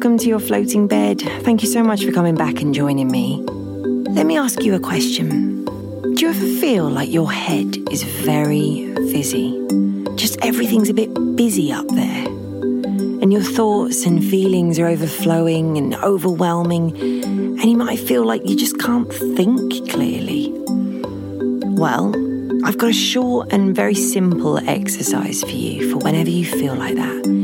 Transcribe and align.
welcome 0.00 0.16
to 0.16 0.28
your 0.28 0.40
floating 0.40 0.88
bed. 0.88 1.20
Thank 1.42 1.62
you 1.62 1.68
so 1.68 1.82
much 1.82 2.06
for 2.06 2.10
coming 2.10 2.34
back 2.34 2.62
and 2.62 2.74
joining 2.74 3.10
me. 3.10 3.44
Let 4.08 4.24
me 4.24 4.38
ask 4.38 4.62
you 4.62 4.74
a 4.74 4.80
question. 4.80 5.66
Do 5.66 6.14
you 6.16 6.30
ever 6.30 6.46
feel 6.58 6.88
like 6.88 7.12
your 7.12 7.30
head 7.30 7.76
is 7.90 8.02
very 8.02 8.94
fizzy? 9.12 9.62
Just 10.14 10.42
everything's 10.42 10.88
a 10.88 10.94
bit 10.94 11.12
busy 11.36 11.70
up 11.70 11.86
there. 11.88 12.26
And 12.26 13.30
your 13.30 13.42
thoughts 13.42 14.06
and 14.06 14.24
feelings 14.24 14.78
are 14.78 14.86
overflowing 14.86 15.76
and 15.76 15.94
overwhelming, 15.96 16.96
and 17.22 17.64
you 17.64 17.76
might 17.76 17.98
feel 17.98 18.24
like 18.24 18.40
you 18.48 18.56
just 18.56 18.78
can't 18.78 19.12
think 19.12 19.90
clearly. 19.90 20.50
Well, 21.76 22.14
I've 22.64 22.78
got 22.78 22.88
a 22.88 22.94
short 22.94 23.52
and 23.52 23.76
very 23.76 23.94
simple 23.94 24.56
exercise 24.66 25.42
for 25.42 25.50
you 25.50 25.90
for 25.90 25.98
whenever 25.98 26.30
you 26.30 26.46
feel 26.46 26.74
like 26.74 26.94
that. 26.94 27.39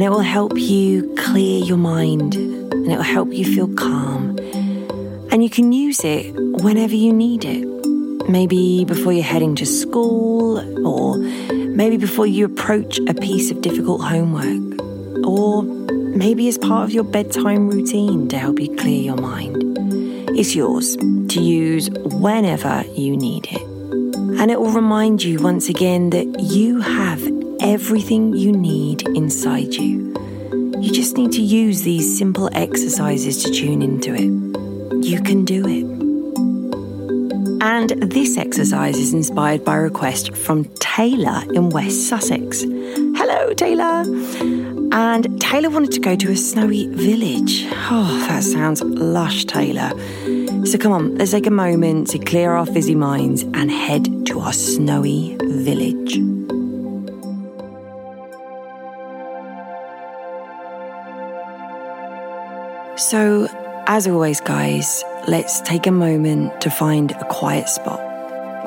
And 0.00 0.06
it 0.06 0.12
will 0.12 0.20
help 0.20 0.58
you 0.58 1.14
clear 1.18 1.62
your 1.62 1.76
mind 1.76 2.34
and 2.34 2.90
it 2.90 2.96
will 2.96 3.02
help 3.02 3.34
you 3.34 3.44
feel 3.44 3.68
calm. 3.74 4.34
And 5.30 5.44
you 5.44 5.50
can 5.50 5.72
use 5.72 6.02
it 6.04 6.32
whenever 6.62 6.94
you 6.94 7.12
need 7.12 7.44
it. 7.44 7.66
Maybe 8.26 8.86
before 8.86 9.12
you're 9.12 9.22
heading 9.22 9.54
to 9.56 9.66
school, 9.66 10.56
or 10.86 11.18
maybe 11.18 11.98
before 11.98 12.26
you 12.26 12.46
approach 12.46 12.98
a 13.08 13.12
piece 13.12 13.50
of 13.50 13.60
difficult 13.60 14.00
homework, 14.00 14.80
or 15.22 15.64
maybe 15.64 16.48
as 16.48 16.56
part 16.56 16.84
of 16.84 16.92
your 16.92 17.04
bedtime 17.04 17.68
routine 17.68 18.26
to 18.28 18.38
help 18.38 18.58
you 18.58 18.74
clear 18.76 19.02
your 19.02 19.16
mind. 19.16 19.76
It's 20.30 20.56
yours 20.56 20.96
to 20.96 21.42
use 21.42 21.90
whenever 21.90 22.84
you 22.94 23.18
need 23.18 23.48
it. 23.50 23.60
And 24.40 24.50
it 24.50 24.62
will 24.62 24.72
remind 24.72 25.22
you 25.22 25.42
once 25.42 25.68
again 25.68 26.08
that 26.08 26.40
you 26.40 26.80
have 26.80 27.39
everything 27.60 28.32
you 28.34 28.52
need 28.52 29.06
inside 29.08 29.74
you. 29.74 30.14
You 30.80 30.92
just 30.92 31.16
need 31.16 31.32
to 31.32 31.42
use 31.42 31.82
these 31.82 32.18
simple 32.18 32.48
exercises 32.52 33.42
to 33.44 33.50
tune 33.50 33.82
into 33.82 34.14
it. 34.14 35.04
You 35.04 35.20
can 35.22 35.44
do 35.44 35.66
it. 35.66 35.84
And 37.62 37.90
this 38.10 38.38
exercise 38.38 38.96
is 38.96 39.12
inspired 39.12 39.64
by 39.64 39.76
a 39.76 39.80
request 39.82 40.34
from 40.34 40.64
Taylor 40.76 41.42
in 41.52 41.68
West 41.68 42.08
Sussex. 42.08 42.62
Hello, 42.62 43.52
Taylor. 43.52 44.04
And 44.92 45.40
Taylor 45.40 45.68
wanted 45.68 45.92
to 45.92 46.00
go 46.00 46.16
to 46.16 46.30
a 46.32 46.36
snowy 46.36 46.86
village. 46.88 47.66
Oh, 47.90 48.26
that 48.28 48.42
sounds 48.42 48.82
lush, 48.82 49.44
Taylor. 49.44 49.90
So 50.64 50.78
come 50.78 50.92
on, 50.92 51.16
let's 51.16 51.32
take 51.32 51.46
a 51.46 51.50
moment 51.50 52.08
to 52.10 52.18
clear 52.18 52.52
our 52.52 52.66
fizzy 52.66 52.94
minds 52.94 53.42
and 53.42 53.70
head 53.70 54.26
to 54.26 54.40
our 54.40 54.52
snowy 54.52 55.36
village. 55.40 56.18
So, 63.10 63.48
as 63.88 64.06
always, 64.06 64.40
guys, 64.40 65.02
let's 65.26 65.60
take 65.62 65.88
a 65.88 65.90
moment 65.90 66.60
to 66.60 66.70
find 66.70 67.10
a 67.10 67.24
quiet 67.24 67.68
spot 67.68 67.98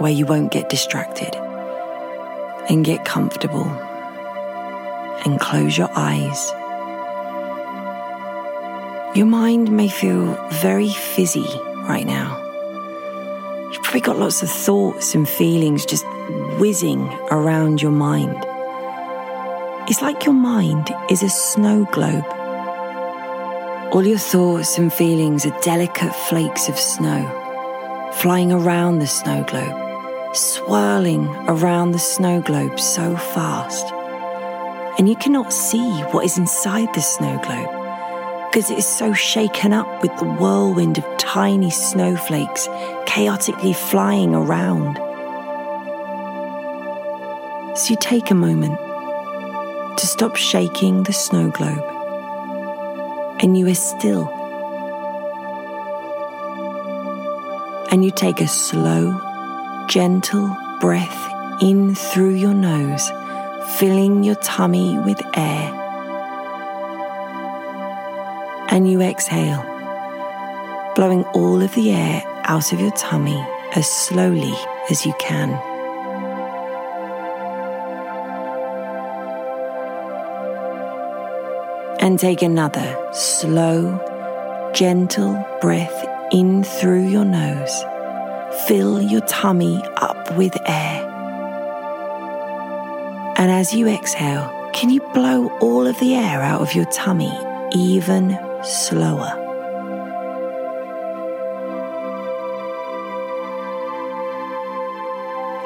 where 0.02 0.12
you 0.12 0.26
won't 0.26 0.52
get 0.52 0.68
distracted 0.68 1.34
and 2.70 2.84
get 2.84 3.06
comfortable 3.06 3.64
and 5.24 5.40
close 5.40 5.78
your 5.78 5.88
eyes. 5.96 6.52
Your 9.16 9.28
mind 9.28 9.72
may 9.72 9.88
feel 9.88 10.36
very 10.52 10.90
fizzy 10.90 11.48
right 11.88 12.06
now. 12.06 12.38
You've 13.72 13.82
probably 13.82 14.02
got 14.02 14.20
lots 14.20 14.44
of 14.44 14.50
thoughts 14.50 15.16
and 15.16 15.26
feelings 15.26 15.86
just 15.86 16.06
whizzing 16.60 17.08
around 17.32 17.82
your 17.82 17.92
mind. 17.92 18.46
It's 19.90 20.02
like 20.02 20.26
your 20.26 20.36
mind 20.36 20.94
is 21.10 21.24
a 21.24 21.30
snow 21.30 21.88
globe. 21.94 22.26
All 23.94 24.04
your 24.04 24.18
thoughts 24.18 24.80
and 24.80 24.92
feelings 24.92 25.46
are 25.46 25.56
delicate 25.62 26.16
flakes 26.16 26.68
of 26.68 26.80
snow, 26.80 28.10
flying 28.16 28.52
around 28.52 28.98
the 28.98 29.06
snow 29.06 29.44
globe, 29.44 30.36
swirling 30.36 31.28
around 31.48 31.92
the 31.92 32.00
snow 32.00 32.42
globe 32.42 32.80
so 32.80 33.16
fast. 33.16 33.86
And 34.98 35.08
you 35.08 35.16
cannot 35.16 35.54
see 35.54 35.92
what 36.06 36.26
is 36.26 36.40
inside 36.40 36.92
the 36.96 37.04
snow 37.04 37.38
globe 37.46 38.50
because 38.50 38.72
it 38.72 38.80
is 38.80 38.88
so 38.88 39.14
shaken 39.14 39.74
up 39.74 40.02
with 40.02 40.18
the 40.18 40.26
whirlwind 40.26 40.98
of 40.98 41.18
tiny 41.20 41.70
snowflakes 41.70 42.68
chaotically 43.06 43.74
flying 43.74 44.34
around. 44.34 44.96
So 47.78 47.92
you 47.92 47.98
take 48.02 48.32
a 48.32 48.36
moment 48.36 48.80
to 50.00 50.08
stop 50.08 50.36
shaking 50.36 51.04
the 51.04 51.14
snow 51.14 51.52
globe 51.52 51.93
and 53.44 53.58
you 53.58 53.68
are 53.68 53.76
still. 53.76 54.30
And 57.92 58.04
you 58.04 58.10
take 58.10 58.40
a 58.40 58.48
slow, 58.48 59.20
gentle 59.90 60.56
breath 60.80 61.62
in 61.62 61.94
through 61.94 62.36
your 62.36 62.54
nose, 62.54 63.12
filling 63.78 64.24
your 64.24 64.36
tummy 64.36 64.98
with 65.00 65.22
air. 65.36 65.74
And 68.70 68.90
you 68.90 69.02
exhale, 69.02 69.62
blowing 70.96 71.26
all 71.36 71.62
of 71.62 71.76
the 71.76 71.92
air 71.92 72.24
out 72.46 72.72
of 72.72 72.80
your 72.80 72.92
tummy 72.92 73.46
as 73.76 73.92
slowly 73.92 74.56
as 74.90 75.06
you 75.06 75.14
can. 75.20 75.73
And 82.04 82.20
take 82.20 82.42
another 82.42 82.98
slow, 83.14 83.98
gentle 84.76 85.42
breath 85.62 86.06
in 86.34 86.62
through 86.62 87.08
your 87.08 87.24
nose. 87.24 87.86
Fill 88.68 89.02
your 89.02 89.22
tummy 89.22 89.82
up 90.02 90.36
with 90.36 90.54
air. 90.68 91.10
And 93.38 93.50
as 93.50 93.74
you 93.74 93.88
exhale, 93.88 94.52
can 94.74 94.90
you 94.90 95.00
blow 95.14 95.48
all 95.60 95.88
of 95.88 95.98
the 96.02 96.14
air 96.16 96.42
out 96.42 96.60
of 96.60 96.76
your 96.76 96.84
tummy 96.92 97.32
even 97.74 98.38
slower? 98.66 99.40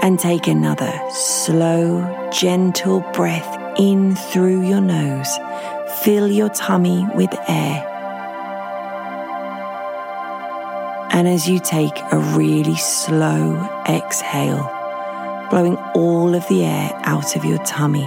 And 0.03 0.19
take 0.19 0.45
another 0.45 0.93
slow, 1.09 2.29
gentle 2.31 2.99
breath 3.13 3.57
in 3.79 4.15
through 4.15 4.67
your 4.67 4.81
nose 4.81 5.35
fill 6.03 6.31
your 6.31 6.49
tummy 6.49 7.05
with 7.15 7.33
air. 7.47 7.83
And 11.11 11.27
as 11.27 11.49
you 11.49 11.59
take 11.59 11.97
a 12.11 12.17
really 12.17 12.75
slow 12.75 13.55
exhale, 13.89 14.69
blowing 15.49 15.77
all 15.95 16.35
of 16.35 16.47
the 16.47 16.63
air 16.63 16.91
out 17.03 17.35
of 17.35 17.43
your 17.45 17.57
tummy, 17.65 18.05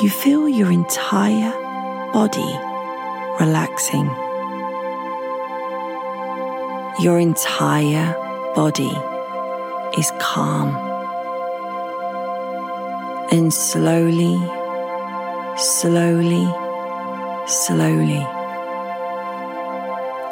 you 0.00 0.10
feel 0.10 0.48
your 0.48 0.70
entire 0.72 1.52
body 2.12 2.58
relaxing. 3.38 4.06
Your 7.00 7.20
entire 7.20 8.14
body 8.54 8.92
is 9.96 10.10
calm. 10.18 10.74
And 13.30 13.52
slowly 13.52 14.36
slowly, 15.56 16.46
slowly. 17.46 18.26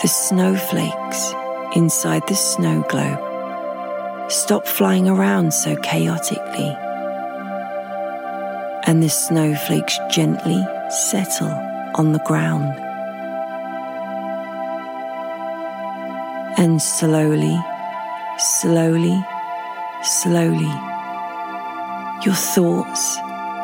The 0.02 0.08
snowflakes 0.08 1.34
inside 1.74 2.26
the 2.28 2.34
snow 2.34 2.82
globe 2.90 4.30
stop 4.30 4.66
flying 4.66 5.08
around 5.08 5.54
so 5.54 5.76
chaotically, 5.76 6.76
and 8.86 9.02
the 9.02 9.08
snowflakes 9.08 9.98
gently 10.10 10.62
settle 10.90 11.48
on 11.94 12.12
the 12.12 12.22
ground. 12.26 12.78
And 16.58 16.82
slowly, 16.82 17.58
slowly, 18.36 19.24
slowly, 20.02 20.74
your 22.26 22.34
thoughts 22.34 23.16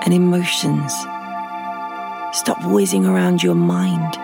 and 0.03 0.15
emotions 0.15 0.95
stop 2.33 2.65
whizzing 2.65 3.07
around 3.07 3.43
your 3.43 3.55
mind 3.55 4.17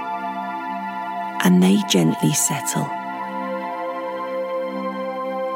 and 1.44 1.62
they 1.62 1.76
gently 1.88 2.32
settle. 2.32 2.88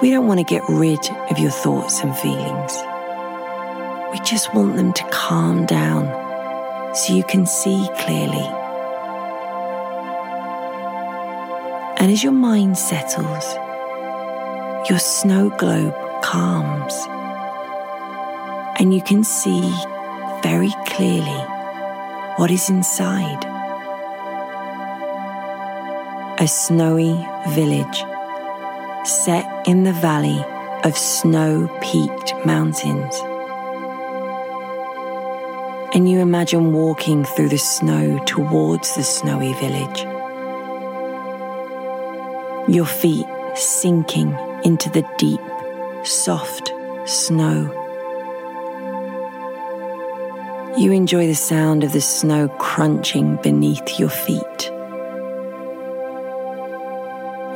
We 0.02 0.10
don't 0.10 0.26
want 0.26 0.40
to 0.40 0.44
get 0.44 0.62
rid 0.68 0.98
of 1.30 1.38
your 1.38 1.50
thoughts 1.50 2.00
and 2.00 2.16
feelings. 2.16 2.76
We 4.12 4.18
just 4.24 4.54
want 4.54 4.76
them 4.76 4.92
to 4.92 5.04
calm 5.10 5.66
down 5.66 6.06
so 6.94 7.14
you 7.14 7.22
can 7.22 7.46
see 7.46 7.88
clearly. 7.98 8.48
And 11.98 12.10
as 12.10 12.22
your 12.22 12.32
mind 12.32 12.78
settles, 12.78 13.44
your 14.88 14.98
snow 14.98 15.50
globe 15.50 15.94
calms 16.22 16.94
and 18.80 18.94
you 18.94 19.02
can 19.02 19.22
see 19.22 19.70
very 20.42 20.72
clearly 20.86 21.59
what 22.36 22.50
is 22.50 22.70
inside. 22.70 23.50
a 26.40 26.48
snowy 26.48 27.12
village 27.50 28.02
set 29.04 29.44
in 29.66 29.84
the 29.84 29.92
valley 29.92 30.42
of 30.84 30.96
snow 30.96 31.68
peaked 31.82 32.34
mountains. 32.46 33.14
And 35.94 36.08
you 36.08 36.20
imagine 36.20 36.72
walking 36.72 37.26
through 37.26 37.50
the 37.50 37.58
snow 37.58 38.18
towards 38.24 38.94
the 38.94 39.02
snowy 39.02 39.52
village. 39.52 40.00
Your 42.74 42.86
feet 42.86 43.26
sinking 43.54 44.32
into 44.64 44.88
the 44.88 45.06
deep, 45.18 45.40
soft 46.06 46.72
snow. 47.04 47.79
You 50.80 50.92
enjoy 50.92 51.26
the 51.26 51.34
sound 51.34 51.84
of 51.84 51.92
the 51.92 52.00
snow 52.00 52.48
crunching 52.48 53.36
beneath 53.42 53.98
your 53.98 54.08
feet. 54.08 54.70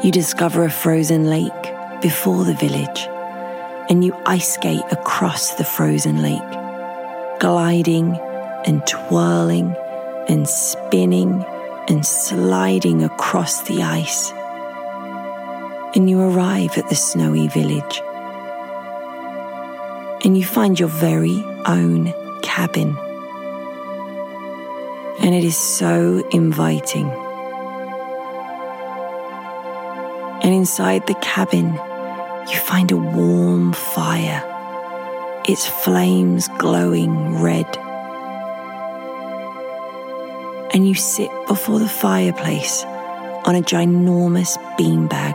You 0.05 0.12
discover 0.12 0.62
a 0.62 0.71
frozen 0.71 1.31
lake 1.31 2.03
before 2.03 2.44
the 2.44 2.53
village, 2.53 3.09
and 3.88 4.05
you 4.05 4.15
ice 4.26 4.53
skate 4.53 4.85
across 4.91 5.55
the 5.55 5.65
frozen 5.65 6.21
lake, 6.21 7.41
gliding 7.41 8.15
and 8.67 8.87
twirling 8.87 9.75
and 10.29 10.47
spinning 10.47 11.47
and 11.88 12.05
sliding 12.05 13.03
across 13.03 13.62
the 13.62 13.82
ice. 13.82 14.32
And 15.94 16.11
you 16.11 16.20
arrive 16.20 16.77
at 16.77 16.91
the 16.91 16.94
snowy 16.94 17.49
village. 17.49 18.03
And 20.27 20.37
you 20.37 20.44
find 20.44 20.79
your 20.79 20.91
very 20.91 21.43
own 21.65 22.12
cabin. 22.43 22.99
And 25.20 25.34
it 25.34 25.44
is 25.44 25.56
so 25.56 26.26
inviting. 26.31 27.11
and 30.44 30.52
inside 30.52 31.06
the 31.06 31.14
cabin, 31.22 31.72
you 32.52 32.58
find 32.58 32.93
a 32.93 32.99
warm 32.99 33.72
fire, 33.72 34.43
its 35.49 35.64
flames 35.66 36.49
glowing 36.58 37.40
red. 37.40 37.66
And 40.75 40.87
you 40.87 40.94
sit 40.94 41.31
before 41.46 41.78
the 41.78 41.88
fireplace 41.88 42.84
on 42.84 43.55
a 43.55 43.62
ginormous 43.62 44.58
beanbag. 44.76 45.32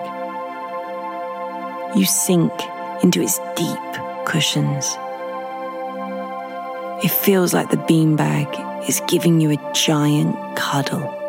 You 1.98 2.06
sink 2.06 2.54
into 3.02 3.20
its 3.20 3.40
deep 3.56 4.26
cushions. 4.26 4.96
It 7.04 7.12
feels 7.12 7.54
like 7.54 7.70
the 7.70 7.78
beanbag 7.78 8.90
is 8.90 9.02
giving 9.08 9.40
you 9.40 9.52
a 9.52 9.74
giant 9.74 10.36
cuddle 10.56 11.20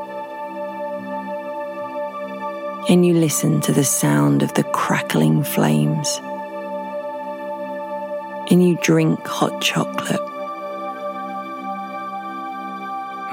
and 2.90 3.06
you 3.06 3.14
listen 3.14 3.61
to 3.61 3.72
the 3.72 3.84
sound 3.84 4.43
of 4.43 4.52
the 4.55 4.64
crackling 4.64 5.44
flames. 5.44 6.20
And 8.50 8.67
you 8.67 8.76
drink 8.82 9.25
hot 9.25 9.62
chocolate. 9.62 10.20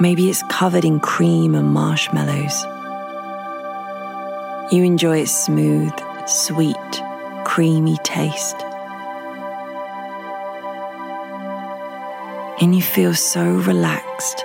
Maybe 0.00 0.30
it's 0.30 0.44
covered 0.44 0.84
in 0.84 1.00
cream 1.00 1.56
and 1.56 1.66
marshmallows. 1.68 2.64
You 4.72 4.84
enjoy 4.84 5.22
its 5.22 5.32
smooth, 5.32 5.92
sweet, 6.26 7.02
creamy 7.44 7.96
taste. 8.04 8.64
And 12.60 12.74
you 12.74 12.82
feel 12.82 13.14
so 13.14 13.44
relaxed. 13.48 14.44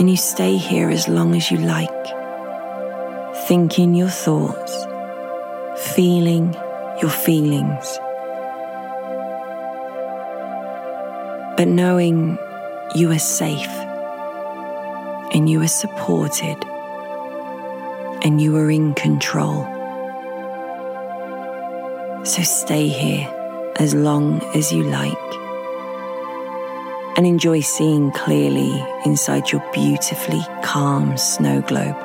And 0.00 0.10
you 0.10 0.16
stay 0.16 0.56
here 0.56 0.90
as 0.90 1.06
long 1.06 1.36
as 1.36 1.48
you 1.48 1.58
like. 1.58 1.88
Thinking 3.46 3.94
your 3.94 4.08
thoughts, 4.08 4.74
feeling 5.94 6.54
your 7.00 7.10
feelings, 7.10 7.98
but 11.56 11.68
knowing 11.68 12.36
you 12.96 13.12
are 13.12 13.20
safe. 13.20 13.76
And 15.32 15.48
you 15.48 15.62
are 15.62 15.68
supported. 15.68 16.56
And 18.24 18.40
you 18.40 18.56
are 18.56 18.72
in 18.72 18.92
control. 18.94 19.62
So 22.24 22.42
stay 22.42 22.88
here 22.88 23.37
as 23.78 23.94
long 23.94 24.42
as 24.54 24.72
you 24.72 24.82
like 24.82 25.16
and 27.16 27.26
enjoy 27.26 27.60
seeing 27.60 28.10
clearly 28.12 28.84
inside 29.04 29.50
your 29.50 29.64
beautifully 29.72 30.40
calm 30.62 31.16
snow 31.16 31.60
globe 31.62 31.96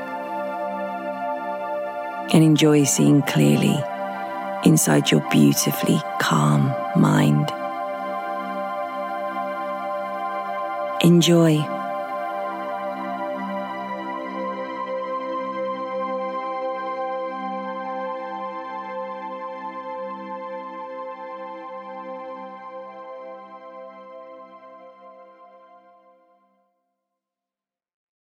and 2.33 2.43
enjoy 2.43 2.83
seeing 2.83 3.21
clearly 3.23 3.75
inside 4.65 5.11
your 5.11 5.21
beautifully 5.29 6.01
calm 6.19 6.73
mind. 6.95 7.51
Enjoy. 11.03 11.72